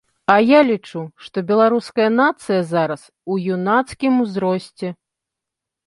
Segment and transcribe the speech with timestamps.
[0.35, 3.01] А я лічу, што беларуская нацыя зараз
[3.31, 4.87] у юнацкім узросце.